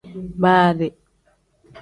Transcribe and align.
Baadi. 0.41 0.87